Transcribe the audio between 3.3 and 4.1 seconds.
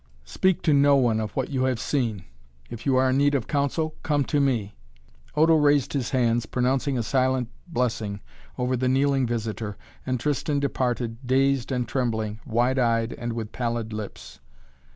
of counsel,